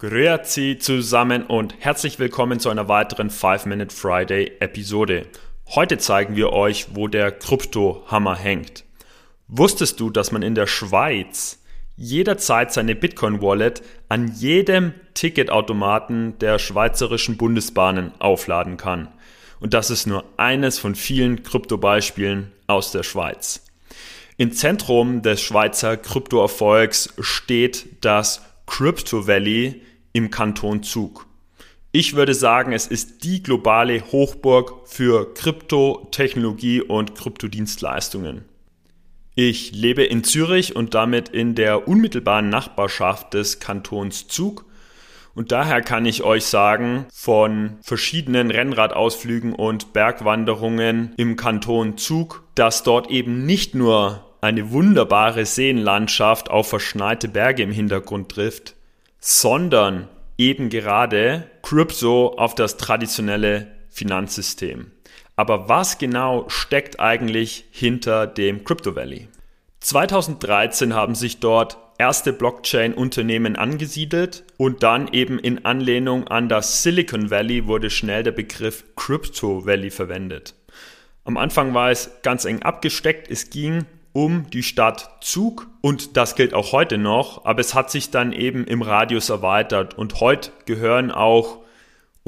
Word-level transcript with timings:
Grüezi 0.00 0.78
zusammen 0.78 1.42
und 1.42 1.74
herzlich 1.80 2.20
willkommen 2.20 2.60
zu 2.60 2.68
einer 2.68 2.86
weiteren 2.86 3.30
5-Minute 3.30 3.92
Friday 3.92 4.52
Episode. 4.60 5.26
Heute 5.74 5.98
zeigen 5.98 6.36
wir 6.36 6.52
euch, 6.52 6.94
wo 6.94 7.08
der 7.08 7.32
Kryptohammer 7.32 8.36
hängt. 8.36 8.84
Wusstest 9.48 9.98
du, 9.98 10.10
dass 10.10 10.30
man 10.30 10.42
in 10.42 10.54
der 10.54 10.68
Schweiz 10.68 11.60
jederzeit 11.96 12.72
seine 12.72 12.94
Bitcoin 12.94 13.42
Wallet 13.42 13.82
an 14.08 14.32
jedem 14.36 14.94
Ticketautomaten 15.14 16.38
der 16.38 16.60
schweizerischen 16.60 17.36
Bundesbahnen 17.36 18.12
aufladen 18.20 18.76
kann? 18.76 19.08
Und 19.58 19.74
das 19.74 19.90
ist 19.90 20.06
nur 20.06 20.22
eines 20.36 20.78
von 20.78 20.94
vielen 20.94 21.42
Kryptobeispielen 21.42 22.52
aus 22.68 22.92
der 22.92 23.02
Schweiz. 23.02 23.66
Im 24.36 24.52
Zentrum 24.52 25.22
des 25.22 25.42
Schweizer 25.42 25.96
Kryptoerfolgs 25.96 27.14
steht 27.18 28.04
das 28.04 28.42
Crypto 28.68 29.26
Valley 29.26 29.82
im 30.18 30.30
Kanton 30.32 30.82
Zug. 30.82 31.26
Ich 31.92 32.16
würde 32.16 32.34
sagen, 32.34 32.72
es 32.72 32.88
ist 32.88 33.22
die 33.22 33.40
globale 33.40 34.02
Hochburg 34.10 34.88
für 34.88 35.32
Kryptotechnologie 35.32 36.82
und 36.82 37.14
Kryptodienstleistungen. 37.14 38.44
Ich 39.36 39.70
lebe 39.70 40.02
in 40.02 40.24
Zürich 40.24 40.74
und 40.74 40.94
damit 40.94 41.28
in 41.28 41.54
der 41.54 41.86
unmittelbaren 41.86 42.48
Nachbarschaft 42.48 43.32
des 43.32 43.60
Kantons 43.60 44.26
Zug. 44.26 44.64
Und 45.36 45.52
daher 45.52 45.82
kann 45.82 46.04
ich 46.04 46.24
euch 46.24 46.46
sagen, 46.46 47.06
von 47.14 47.78
verschiedenen 47.82 48.50
Rennradausflügen 48.50 49.54
und 49.54 49.92
Bergwanderungen 49.92 51.14
im 51.16 51.36
Kanton 51.36 51.96
Zug, 51.96 52.42
dass 52.56 52.82
dort 52.82 53.08
eben 53.08 53.46
nicht 53.46 53.76
nur 53.76 54.26
eine 54.40 54.72
wunderbare 54.72 55.46
Seenlandschaft 55.46 56.50
auf 56.50 56.68
verschneite 56.68 57.28
Berge 57.28 57.62
im 57.62 57.70
Hintergrund 57.70 58.30
trifft, 58.30 58.74
sondern 59.20 60.08
eben 60.36 60.68
gerade 60.68 61.50
Crypto 61.62 62.28
auf 62.36 62.54
das 62.54 62.76
traditionelle 62.76 63.68
Finanzsystem. 63.88 64.92
Aber 65.36 65.68
was 65.68 65.98
genau 65.98 66.48
steckt 66.48 67.00
eigentlich 67.00 67.64
hinter 67.70 68.26
dem 68.26 68.64
Crypto 68.64 68.96
Valley? 68.96 69.28
2013 69.80 70.94
haben 70.94 71.14
sich 71.14 71.40
dort 71.40 71.78
erste 71.98 72.32
Blockchain-Unternehmen 72.32 73.56
angesiedelt 73.56 74.44
und 74.56 74.82
dann 74.82 75.08
eben 75.12 75.38
in 75.38 75.64
Anlehnung 75.64 76.28
an 76.28 76.48
das 76.48 76.82
Silicon 76.82 77.30
Valley 77.30 77.66
wurde 77.66 77.90
schnell 77.90 78.22
der 78.22 78.32
Begriff 78.32 78.84
Crypto 78.96 79.66
Valley 79.66 79.90
verwendet. 79.90 80.54
Am 81.24 81.36
Anfang 81.36 81.74
war 81.74 81.90
es 81.90 82.10
ganz 82.22 82.44
eng 82.44 82.62
abgesteckt. 82.62 83.30
Es 83.30 83.50
ging 83.50 83.84
um 84.12 84.50
die 84.50 84.62
Stadt 84.62 85.18
Zug 85.20 85.68
und 85.80 86.16
das 86.16 86.34
gilt 86.34 86.54
auch 86.54 86.72
heute 86.72 86.98
noch, 86.98 87.44
aber 87.44 87.60
es 87.60 87.74
hat 87.74 87.90
sich 87.90 88.10
dann 88.10 88.32
eben 88.32 88.66
im 88.66 88.82
Radius 88.82 89.28
erweitert 89.28 89.96
und 89.96 90.20
heute 90.20 90.50
gehören 90.64 91.10
auch 91.10 91.58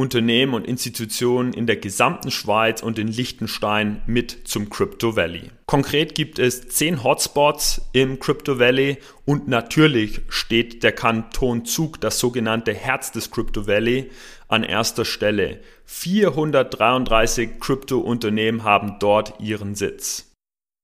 Unternehmen 0.00 0.54
und 0.54 0.66
Institutionen 0.66 1.52
in 1.52 1.66
der 1.66 1.76
gesamten 1.76 2.30
Schweiz 2.30 2.82
und 2.82 2.98
in 2.98 3.06
Liechtenstein 3.08 4.00
mit 4.06 4.48
zum 4.48 4.70
Crypto 4.70 5.14
Valley. 5.14 5.50
Konkret 5.66 6.14
gibt 6.14 6.38
es 6.38 6.68
zehn 6.68 7.04
Hotspots 7.04 7.82
im 7.92 8.18
Crypto 8.18 8.58
Valley 8.58 8.96
und 9.26 9.48
natürlich 9.48 10.22
steht 10.30 10.82
der 10.82 10.92
Kanton 10.92 11.66
Zug, 11.66 12.00
das 12.00 12.18
sogenannte 12.18 12.72
Herz 12.72 13.12
des 13.12 13.30
Crypto 13.30 13.66
Valley, 13.66 14.10
an 14.48 14.62
erster 14.64 15.04
Stelle. 15.04 15.60
433 15.84 17.60
Krypto-Unternehmen 17.60 18.64
haben 18.64 18.96
dort 19.00 19.38
ihren 19.38 19.74
Sitz. 19.74 20.29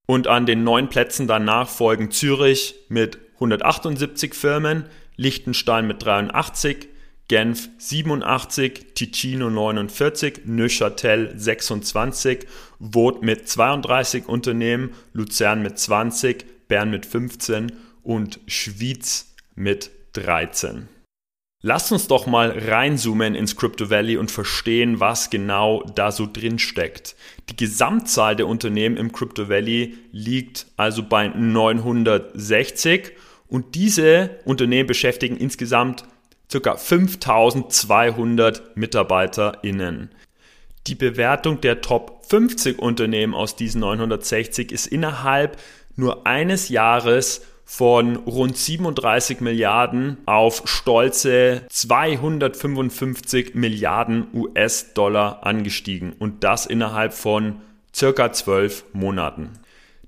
Und 0.07 0.29
an 0.29 0.47
den 0.47 0.63
neun 0.63 0.89
Plätzen 0.89 1.27
danach 1.27 1.69
folgen 1.69 2.11
Zürich 2.11 2.77
mit 2.89 3.19
178 3.35 4.35
Firmen, 4.35 4.85
Liechtenstein 5.17 5.87
mit 5.87 6.05
83, 6.05 6.89
Genf 7.29 7.69
87, 7.79 8.95
Ticino 8.95 9.51
49, 9.51 10.43
Neuchâtel 10.45 11.33
26, 11.37 12.47
Woth 12.79 13.23
mit 13.23 13.49
32 13.49 14.29
Unternehmen, 14.29 14.91
Luzern 15.13 15.61
mit 15.61 15.77
20, 15.77 16.69
Bern 16.69 16.91
mit 16.91 17.05
15 17.05 17.73
und 18.05 18.39
Schwyz 18.47 19.35
mit 19.57 19.91
13. 20.13 20.89
Lasst 21.69 21.91
uns 21.91 22.07
doch 22.07 22.29
mal 22.29 22.57
reinzoomen 22.57 23.35
ins 23.35 23.57
Crypto 23.57 23.91
Valley 23.91 24.19
und 24.19 24.31
verstehen, 24.31 25.01
was 25.01 25.31
genau 25.31 25.83
da 25.97 26.13
so 26.13 26.29
drin 26.33 26.61
steckt. 26.61 27.17
Die 27.51 27.57
Gesamtzahl 27.57 28.37
der 28.37 28.47
Unternehmen 28.47 28.97
im 28.97 29.11
Crypto 29.11 29.49
Valley 29.49 29.99
liegt 30.13 30.69
also 30.77 31.03
bei 31.03 31.27
960 31.27 33.15
und 33.49 33.75
diese 33.75 34.39
Unternehmen 34.45 34.87
beschäftigen 34.87 35.37
insgesamt 35.37 36.05
ca. 36.53 36.77
5200 36.77 38.77
MitarbeiterInnen. 38.77 40.11
Die 40.87 40.95
Bewertung 40.95 41.61
der 41.63 41.81
Top 41.81 42.27
50 42.29 42.79
Unternehmen 42.79 43.35
aus 43.35 43.57
diesen 43.57 43.81
960 43.81 44.71
ist 44.71 44.87
innerhalb 44.87 45.57
nur 45.97 46.29
eines 46.29 46.69
Jahres 46.69 47.43
von 47.69 48.17
rund 48.17 48.57
37 48.57 49.41
Milliarden 49.41 50.19
auf 50.25 50.63
stolze 50.65 51.67
255 51.69 53.55
Milliarden 53.55 54.29
US-Dollar 54.33 55.45
angestiegen 55.45 56.15
und 56.19 56.45
das 56.45 56.65
innerhalb 56.65 57.13
von 57.13 57.61
circa 57.95 58.33
12 58.33 58.85
Monaten. 58.93 59.51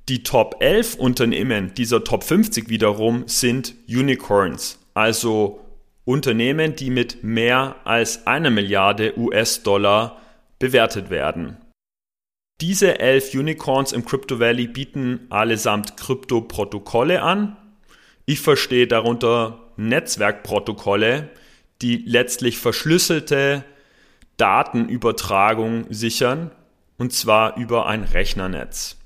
Die 0.09 0.23
Top 0.23 0.57
11 0.61 0.95
Unternehmen 0.95 1.75
dieser 1.75 2.05
Top 2.05 2.23
50 2.23 2.69
wiederum 2.71 3.25
sind 3.27 3.75
Unicorns, 3.89 4.79
also 4.95 5.61
Unternehmen, 6.05 6.77
die 6.77 6.91
mit 6.91 7.23
mehr 7.23 7.77
als 7.85 8.27
einer 8.27 8.51
Milliarde 8.51 9.19
US-Dollar 9.19 10.17
bewertet 10.59 11.11
werden. 11.11 11.59
Diese 12.61 12.99
elf 12.99 13.35
Unicorns 13.35 13.93
im 13.93 14.05
Crypto 14.05 14.41
Valley 14.41 14.67
bieten 14.67 15.27
allesamt 15.31 15.97
Krypto-Protokolle 15.97 17.23
an. 17.23 17.57
Ich 18.27 18.41
verstehe 18.41 18.89
darunter 18.89 19.61
Netzwerkprotokolle, 19.77 21.31
die 21.83 21.99
letztlich 22.05 22.59
verschlüsselte 22.59 23.65
Datenübertragung 24.39 25.87
sichern, 25.91 26.51
und 26.97 27.13
zwar 27.13 27.57
über 27.57 27.87
ein 27.87 28.03
Rechnernetz. 28.03 28.97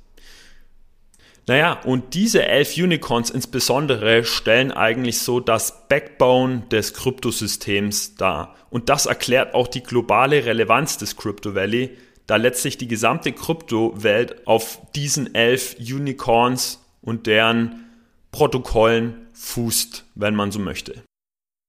Naja, 1.47 1.79
und 1.85 2.15
diese 2.15 2.47
elf 2.47 2.79
Unicorns 2.79 3.29
insbesondere 3.29 4.25
stellen 4.25 4.73
eigentlich 4.73 5.19
so 5.19 5.41
das 5.41 5.89
Backbone 5.89 6.63
des 6.71 6.95
Kryptosystems 6.95 8.15
dar. 8.15 8.55
Und 8.71 8.89
das 8.89 9.05
erklärt 9.05 9.53
auch 9.53 9.69
die 9.69 9.83
globale 9.83 10.47
Relevanz 10.47 10.97
des 10.97 11.19
Crypto 11.19 11.55
Valley, 11.55 11.99
da 12.27 12.37
letztlich 12.37 12.79
die 12.79 12.89
gesamte 12.89 13.33
Kryptowelt 13.33 14.47
auf 14.47 14.81
diesen 14.95 15.35
elf 15.35 15.77
Unicorns 15.79 16.81
und 17.01 17.27
deren 17.27 17.87
Protokollen 18.31 19.27
fußt, 19.35 20.05
wenn 20.15 20.35
man 20.35 20.51
so 20.51 20.59
möchte. 20.59 21.03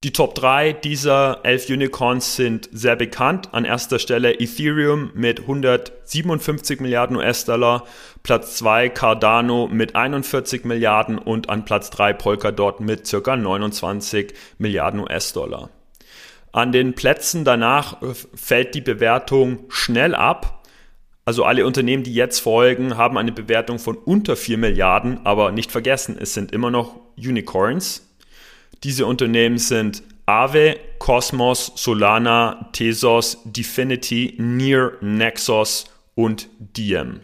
Die 0.03 0.11
Top 0.11 0.35
3 0.35 0.73
dieser 0.73 1.39
elf 1.43 1.69
Unicorns 1.69 2.35
sind 2.35 2.67
sehr 2.73 2.97
bekannt. 2.97 3.53
An 3.53 3.63
erster 3.63 3.99
Stelle 3.99 4.37
Ethereum 4.37 5.11
mit 5.13 5.39
157 5.41 6.81
Milliarden 6.81 7.15
US-Dollar, 7.15 7.85
Platz 8.21 8.57
2 8.57 8.89
Cardano 8.89 9.69
mit 9.71 9.95
41 9.95 10.65
Milliarden 10.65 11.17
und 11.17 11.49
an 11.49 11.63
Platz 11.63 11.89
3 11.89 12.11
Polkadot 12.13 12.81
mit 12.81 13.09
ca. 13.09 13.37
29 13.37 14.33
Milliarden 14.57 14.99
US-Dollar. 14.99 15.69
An 16.53 16.71
den 16.71 16.93
Plätzen 16.93 17.43
danach 17.43 18.01
äh, 18.01 18.13
fällt 18.35 18.75
die 18.75 18.81
Bewertung 18.81 19.65
schnell 19.69 20.15
ab. 20.15 20.63
Also 21.25 21.45
alle 21.45 21.65
Unternehmen, 21.65 22.03
die 22.03 22.13
jetzt 22.13 22.39
folgen, 22.39 22.95
haben 22.95 23.17
eine 23.17 23.31
Bewertung 23.31 23.79
von 23.79 23.97
unter 23.97 24.35
4 24.35 24.57
Milliarden, 24.57 25.25
aber 25.25 25.51
nicht 25.51 25.71
vergessen, 25.71 26.17
es 26.19 26.33
sind 26.33 26.51
immer 26.51 26.69
noch 26.69 26.99
Unicorns. 27.17 28.07
Diese 28.83 29.05
Unternehmen 29.05 29.57
sind 29.57 30.03
Aave, 30.25 30.77
Cosmos, 30.99 31.71
Solana, 31.75 32.69
Tesos, 32.73 33.39
Definity, 33.45 34.35
Near, 34.37 34.93
Nexus 35.01 35.85
und 36.13 36.49
Diem. 36.59 37.21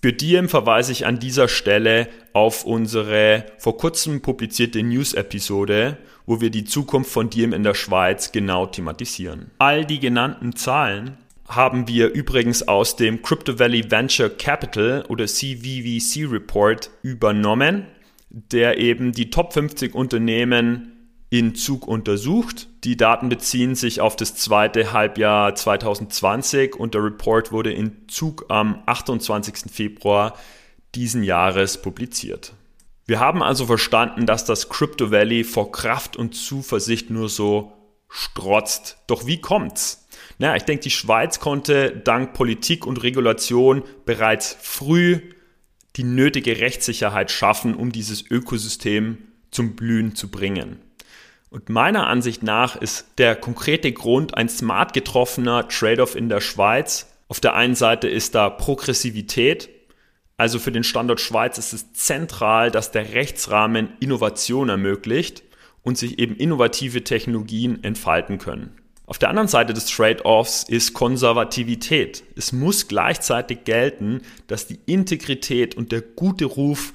Für 0.00 0.12
Diem 0.12 0.48
verweise 0.48 0.92
ich 0.92 1.06
an 1.06 1.18
dieser 1.18 1.48
Stelle 1.48 2.08
auf 2.32 2.64
unsere 2.64 3.46
vor 3.58 3.76
kurzem 3.76 4.22
publizierte 4.22 4.80
News-Episode, 4.80 5.96
wo 6.24 6.40
wir 6.40 6.50
die 6.50 6.64
Zukunft 6.64 7.10
von 7.10 7.30
Diem 7.30 7.52
in 7.52 7.64
der 7.64 7.74
Schweiz 7.74 8.30
genau 8.30 8.66
thematisieren. 8.66 9.50
All 9.58 9.84
die 9.84 9.98
genannten 9.98 10.54
Zahlen 10.54 11.16
haben 11.48 11.88
wir 11.88 12.12
übrigens 12.12 12.68
aus 12.68 12.94
dem 12.94 13.22
Crypto 13.22 13.58
Valley 13.58 13.90
Venture 13.90 14.28
Capital 14.30 15.04
oder 15.08 15.26
CVVC 15.26 16.30
Report 16.30 16.90
übernommen, 17.02 17.86
der 18.30 18.78
eben 18.78 19.10
die 19.10 19.30
Top 19.30 19.52
50 19.52 19.96
Unternehmen 19.96 20.97
in 21.30 21.54
Zug 21.54 21.86
untersucht. 21.86 22.68
Die 22.84 22.96
Daten 22.96 23.28
beziehen 23.28 23.74
sich 23.74 24.00
auf 24.00 24.16
das 24.16 24.34
zweite 24.34 24.92
Halbjahr 24.92 25.54
2020 25.54 26.74
und 26.74 26.94
der 26.94 27.04
Report 27.04 27.52
wurde 27.52 27.72
in 27.72 28.08
Zug 28.08 28.46
am 28.48 28.82
28. 28.86 29.70
Februar 29.70 30.34
diesen 30.94 31.22
Jahres 31.22 31.82
publiziert. 31.82 32.54
Wir 33.06 33.20
haben 33.20 33.42
also 33.42 33.66
verstanden, 33.66 34.26
dass 34.26 34.44
das 34.44 34.68
Crypto 34.68 35.10
Valley 35.10 35.44
vor 35.44 35.72
Kraft 35.72 36.16
und 36.16 36.34
Zuversicht 36.34 37.10
nur 37.10 37.28
so 37.28 37.72
strotzt. 38.08 38.98
Doch 39.06 39.26
wie 39.26 39.40
kommt's? 39.40 40.06
Na, 40.38 40.56
ich 40.56 40.62
denke, 40.62 40.84
die 40.84 40.90
Schweiz 40.90 41.40
konnte 41.40 41.90
dank 42.04 42.32
Politik 42.32 42.86
und 42.86 43.02
Regulation 43.02 43.82
bereits 44.04 44.56
früh 44.60 45.20
die 45.96 46.04
nötige 46.04 46.60
Rechtssicherheit 46.60 47.30
schaffen, 47.30 47.74
um 47.74 47.92
dieses 47.92 48.30
Ökosystem 48.30 49.18
zum 49.50 49.74
Blühen 49.74 50.14
zu 50.14 50.30
bringen. 50.30 50.78
Und 51.50 51.70
meiner 51.70 52.06
Ansicht 52.06 52.42
nach 52.42 52.76
ist 52.76 53.06
der 53.16 53.34
konkrete 53.34 53.92
Grund 53.92 54.36
ein 54.36 54.48
smart 54.48 54.92
getroffener 54.92 55.66
Trade-off 55.68 56.14
in 56.14 56.28
der 56.28 56.40
Schweiz. 56.40 57.06
Auf 57.28 57.40
der 57.40 57.54
einen 57.54 57.74
Seite 57.74 58.08
ist 58.08 58.34
da 58.34 58.50
Progressivität. 58.50 59.70
Also 60.36 60.58
für 60.58 60.72
den 60.72 60.84
Standort 60.84 61.20
Schweiz 61.20 61.58
ist 61.58 61.72
es 61.72 61.92
zentral, 61.94 62.70
dass 62.70 62.92
der 62.92 63.14
Rechtsrahmen 63.14 63.94
Innovation 63.98 64.68
ermöglicht 64.68 65.42
und 65.82 65.96
sich 65.96 66.18
eben 66.18 66.36
innovative 66.36 67.02
Technologien 67.02 67.82
entfalten 67.82 68.38
können. 68.38 68.76
Auf 69.06 69.18
der 69.18 69.30
anderen 69.30 69.48
Seite 69.48 69.72
des 69.72 69.86
Trade-offs 69.86 70.64
ist 70.64 70.92
Konservativität. 70.92 72.24
Es 72.36 72.52
muss 72.52 72.88
gleichzeitig 72.88 73.64
gelten, 73.64 74.20
dass 74.48 74.66
die 74.66 74.80
Integrität 74.84 75.74
und 75.74 75.92
der 75.92 76.02
gute 76.02 76.44
Ruf 76.44 76.92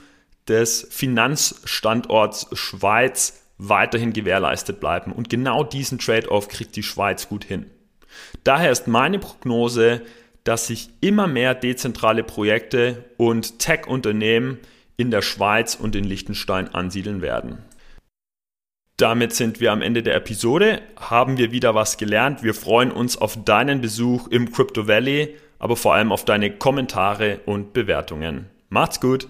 des 0.48 0.88
Finanzstandorts 0.92 2.48
Schweiz 2.54 3.43
weiterhin 3.70 4.14
gewährleistet 4.14 4.80
bleiben. 4.80 5.12
Und 5.12 5.30
genau 5.30 5.64
diesen 5.64 6.00
Trade-off 6.00 6.48
kriegt 6.48 6.76
die 6.76 6.84
Schweiz 6.84 7.30
gut 7.30 7.44
hin. 7.44 7.66
Daher 8.44 8.72
ist 8.72 8.88
meine 8.88 9.20
Prognose, 9.20 10.02
dass 10.44 10.68
sich 10.68 10.90
immer 11.02 11.28
mehr 11.28 11.56
dezentrale 11.56 12.24
Projekte 12.24 13.06
und 13.18 13.60
Tech-Unternehmen 13.60 14.60
in 14.98 15.10
der 15.10 15.22
Schweiz 15.22 15.76
und 15.76 15.96
in 15.96 16.04
Liechtenstein 16.04 16.74
ansiedeln 16.74 17.22
werden. 17.22 17.60
Damit 18.98 19.34
sind 19.34 19.60
wir 19.60 19.72
am 19.72 19.82
Ende 19.82 20.04
der 20.04 20.16
Episode. 20.16 20.82
Haben 20.98 21.38
wir 21.38 21.52
wieder 21.52 21.74
was 21.74 21.98
gelernt. 21.98 22.44
Wir 22.44 22.54
freuen 22.54 22.92
uns 22.92 23.18
auf 23.18 23.44
deinen 23.44 23.82
Besuch 23.82 24.28
im 24.28 24.52
Crypto 24.52 24.88
Valley, 24.88 25.36
aber 25.58 25.76
vor 25.76 25.96
allem 25.96 26.12
auf 26.12 26.26
deine 26.26 26.52
Kommentare 26.52 27.40
und 27.46 27.74
Bewertungen. 27.74 28.50
Macht's 28.70 29.00
gut! 29.00 29.28